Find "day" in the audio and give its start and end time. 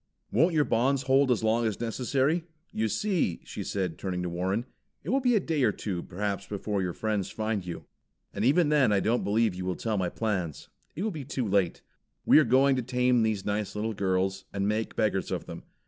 5.39-5.61